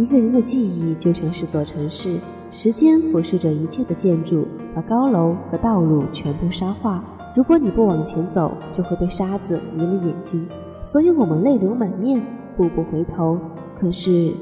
[0.00, 2.18] 一个人的记忆就像是座城市，
[2.50, 7.04] 时间俯视着一切的建筑，把高楼和道路全部沙化。
[7.36, 10.48] 如果你不往前走，就会被沙子迷了眼睛。
[10.82, 12.18] 所以我们泪流满面，
[12.56, 13.38] 步步回头，
[13.78, 14.32] 可是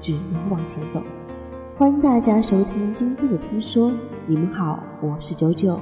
[0.00, 1.02] 只能往前走。
[1.76, 3.92] 欢迎大家收听今天的听说，
[4.26, 5.78] 你们好，我是九九。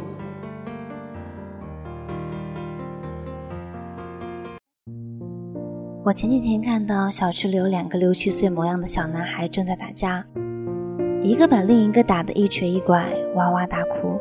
[6.02, 10.24] 我前几天看到小区里有两个六七岁模样的小男孩正在打架，
[11.22, 14.18] 一个把另一个打得一瘸一拐，哇哇大哭。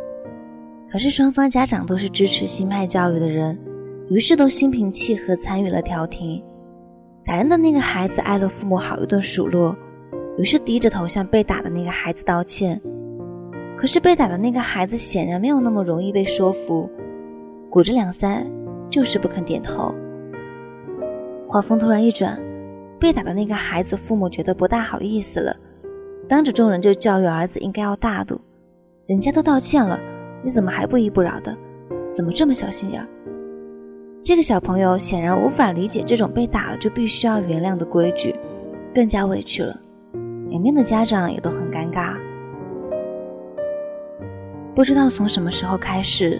[0.91, 3.57] 可是双方家长都是支持新派教育的人，
[4.09, 6.43] 于是都心平气和参与了调停。
[7.23, 9.73] 打人的那个孩子挨了父母好一顿数落，
[10.37, 12.79] 于是低着头向被打的那个孩子道歉。
[13.77, 16.89] 可是被打的那个孩子显然没有那么容易被说服，
[17.69, 18.45] 鼓着两腮，
[18.89, 19.95] 就是不肯点头。
[21.51, 22.39] 话锋突然一转，
[22.99, 25.57] 被打的那个孩子父母觉得不大好意思了，
[26.27, 28.39] 当着众人就教育儿子应该要大度。
[29.07, 29.99] 人家都道歉了，
[30.43, 31.57] 你怎么还不依不饶的？
[32.13, 33.03] 怎么这么小心眼？
[34.21, 38.35] 这个小朋友显然无法理解这种被打了就必须要原谅的规矩，
[38.93, 39.75] 更加委屈了。
[40.49, 42.15] 两边的家长也都很尴尬。
[44.75, 46.39] 不知道从什么时候开始，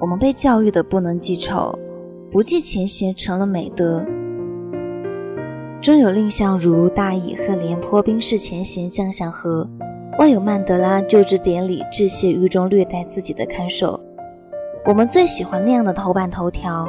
[0.00, 1.78] 我们被教育的不能记仇，
[2.32, 4.02] 不计前嫌成了美德。
[5.82, 9.68] 中有蔺相如大以贺廉颇兵士前嫌将相和，
[10.18, 14.00] 外有曼德拉就职典礼致谢狱中虐待自己的看守。
[14.84, 16.88] 我们最喜欢那样的头版头条：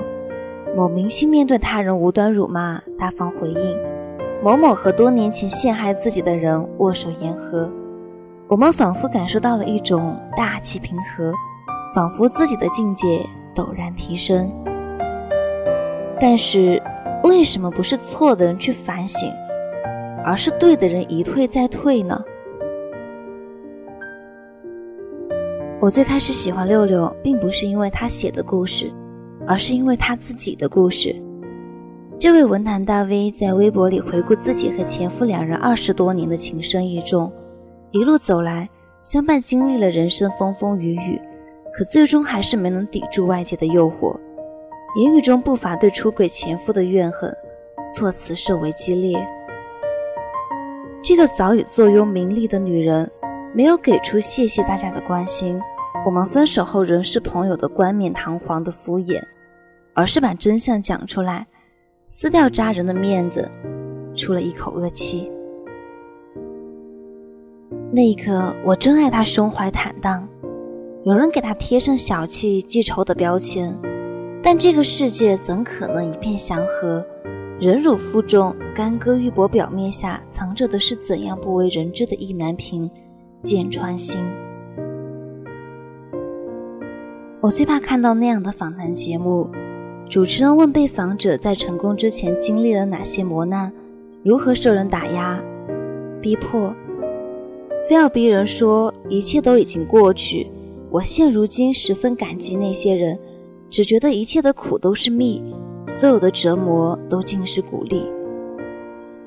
[0.75, 3.77] 某明星面对他人无端辱骂，大方回应；
[4.41, 7.69] 某某和多年前陷害自己的人握手言和。
[8.47, 11.31] 我们仿佛感受到了一种大气平和，
[11.93, 14.49] 仿佛自己的境界陡然提升。
[16.19, 16.81] 但是。
[17.27, 19.29] 为什么不是错的人去反省，
[20.23, 22.23] 而是对的人一退再退呢？
[25.81, 28.89] 我最开始喜欢六六，并不是因为他写的故事，
[29.45, 31.13] 而是因为他自己的故事。
[32.17, 37.31] 这位文坛大 V 在微博里回顾自己和前夫两人二十多年的情深意重，
[37.91, 38.67] 一路走来，
[39.03, 41.21] 相伴经历了人生风风雨雨，
[41.73, 44.15] 可最终还是没能抵住外界的诱惑。
[44.95, 47.31] 言语中不乏对出轨前夫的怨恨，
[47.93, 49.27] 措辞甚为激烈。
[51.03, 53.09] 这个早已坐拥名利的女人，
[53.53, 55.61] 没有给出谢谢大家的关心，
[56.05, 59.21] 我们分手后仍是朋友的冠冕堂皇的敷衍，
[59.93, 61.45] 而是把真相讲出来，
[62.07, 63.47] 撕掉扎人的面子，
[64.15, 65.31] 出了一口恶气。
[67.91, 70.27] 那一刻，我真爱他胸怀坦荡，
[71.03, 73.77] 有人给他贴上小气记仇的标签。
[74.49, 77.05] 但这个世界怎可能一片祥和？
[77.59, 82.89] 忍辱负重、干戈玉帛表面下藏着的是怎样不为人知的意难平、
[83.43, 84.21] 剑穿心？
[87.41, 89.49] 我最怕看到那样的访谈节目，
[90.09, 93.69] 主持人问被访者在成功之前经历了哪些磨难，
[94.23, 95.37] 如何受人打压、
[96.21, 96.73] 逼迫，
[97.89, 100.47] 非要逼人说一切都已经过去。
[100.89, 103.19] 我现如今十分感激那些人。
[103.69, 105.43] 只觉得一切的苦都是蜜，
[105.85, 108.09] 所有的折磨都尽是鼓励。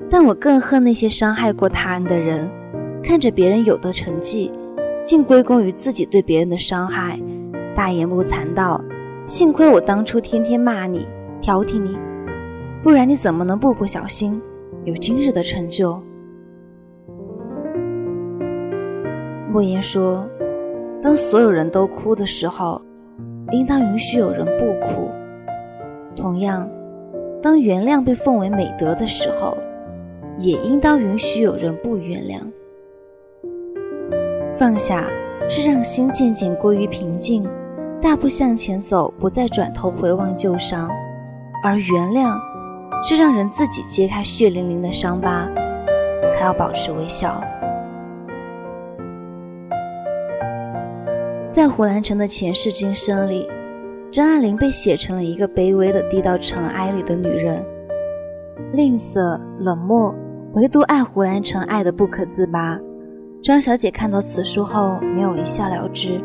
[0.09, 2.49] 但我更恨那些伤害过他人的人，
[3.03, 4.51] 看着别人有的成绩，
[5.05, 7.19] 竟归功于自己对别人的伤害，
[7.75, 8.83] 大言不惭道
[9.25, 11.07] ：“幸亏我当初天天骂你、
[11.39, 11.97] 挑剔你，
[12.83, 14.41] 不然你怎么能步步小心，
[14.83, 16.01] 有今日的成就？”
[19.49, 20.27] 莫言说
[21.01, 22.81] ：“当所有人都哭的时候。”
[23.51, 25.09] 应当允许有人不哭。
[26.15, 26.69] 同样，
[27.41, 29.57] 当原谅被奉为美德的时候，
[30.37, 32.39] 也应当允许有人不原谅。
[34.57, 35.07] 放下
[35.49, 37.47] 是让心渐渐归于平静，
[38.01, 40.87] 大步向前走，不再转头回望旧伤；
[41.63, 42.37] 而原谅
[43.03, 45.49] 是让人自己揭开血淋淋的伤疤，
[46.37, 47.41] 还要保持微笑。
[51.51, 53.45] 在胡兰成的前世今生里，
[54.09, 57.61] 张爱玲被写成了一个卑微的低到尘埃里的女人，
[58.71, 60.15] 吝啬冷漠，
[60.53, 62.79] 唯独爱胡兰成爱得不可自拔。
[63.43, 66.21] 张小姐看到此书后，没有一笑了之，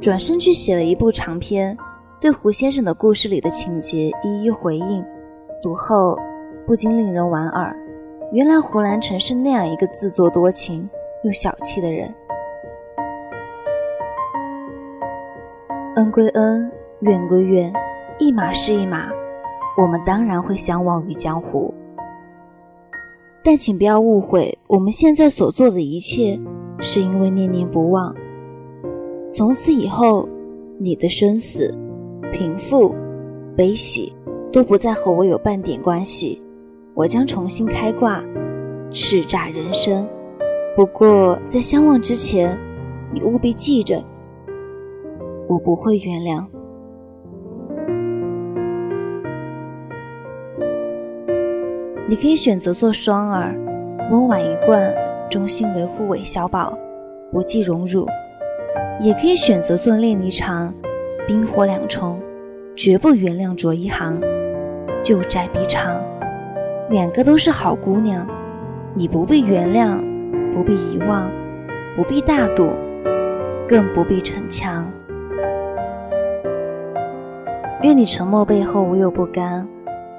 [0.00, 1.76] 转身去写了一部长篇，
[2.20, 5.04] 对胡先生的故事里的情节一一回应。
[5.60, 6.16] 读后
[6.64, 7.74] 不禁令人莞尔，
[8.32, 10.88] 原来胡兰成是那样一个自作多情
[11.24, 12.14] 又小气的人。
[15.98, 17.72] 恩归恩，怨归怨，
[18.20, 19.08] 一码是一码，
[19.76, 21.74] 我们当然会相忘于江湖。
[23.42, 26.38] 但请不要误会，我们现在所做的一切，
[26.78, 28.14] 是因为念念不忘。
[29.28, 30.28] 从此以后，
[30.78, 31.76] 你的生死、
[32.30, 32.94] 贫富、
[33.56, 34.14] 悲喜，
[34.52, 36.40] 都不再和我有半点关系。
[36.94, 38.22] 我将重新开挂，
[38.92, 40.08] 叱咤人生。
[40.76, 42.56] 不过，在相忘之前，
[43.12, 44.00] 你务必记着，
[45.48, 46.44] 我不会原谅。
[52.06, 53.54] 你可以选择做双儿，
[54.10, 54.94] 温婉一贯，
[55.30, 56.76] 忠心维护韦小宝，
[57.32, 58.06] 不计荣辱；
[59.00, 60.72] 也可以选择做恋离场，
[61.26, 62.20] 冰火两重，
[62.76, 64.18] 绝不原谅卓一航，
[65.02, 66.00] 旧债必偿。
[66.88, 68.26] 两个都是好姑娘，
[68.94, 69.98] 你不必原谅，
[70.54, 71.30] 不必遗忘，
[71.94, 72.70] 不必大度，
[73.68, 74.90] 更不必逞强。
[77.82, 79.66] 愿你沉默背后无有不甘，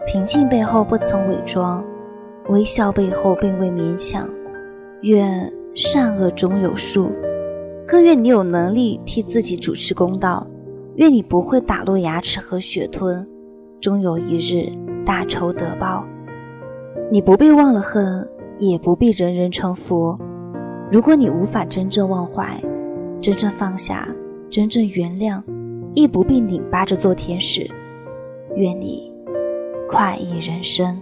[0.08, 1.84] 平静背后不曾伪装，
[2.48, 4.30] 微笑背后并未勉强。
[5.02, 7.12] 愿善恶终有数，
[7.86, 10.48] 更愿你有能力替自己主持公道。
[10.96, 13.28] 愿你不会打落牙齿和血吞，
[13.82, 14.72] 终有一日
[15.06, 16.06] 大仇得报。
[17.12, 18.26] 你不必忘了恨，
[18.58, 20.18] 也不必人人称佛。
[20.90, 22.62] 如果你无法真正忘怀，
[23.22, 24.08] 真正放下，
[24.50, 25.42] 真正原谅，
[25.96, 27.70] 亦不必拧巴着做天使。
[28.56, 29.12] 愿你
[29.88, 31.00] 快意人生。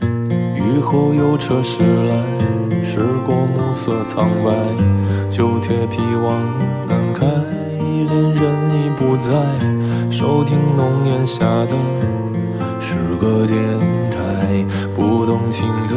[0.00, 4.52] 雨后有车驶来，驶过暮色苍白，
[5.30, 6.42] 旧铁皮往
[6.88, 7.12] 南。
[7.12, 8.42] 开，恋人
[8.74, 9.30] 已不在，
[10.10, 11.76] 收听浓烟下的
[12.80, 13.58] 诗歌电
[14.10, 14.64] 台，
[14.94, 15.96] 不动情的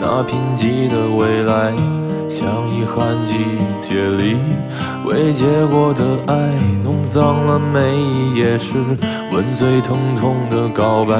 [0.00, 1.72] 那贫瘠的未来，
[2.28, 3.34] 像遗憾季
[3.82, 4.36] 节里
[5.04, 6.52] 未结果的爱，
[6.84, 8.74] 弄脏了每一页诗。
[9.32, 11.14] 吻最疼痛的告白，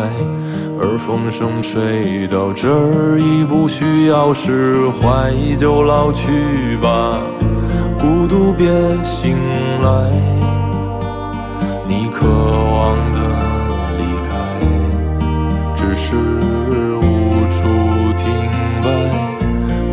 [0.81, 7.19] 而风声吹到这儿已不需要释怀，就老去吧，
[7.99, 8.67] 孤独别
[9.05, 9.37] 醒
[9.83, 10.11] 来。
[11.87, 13.19] 你渴望的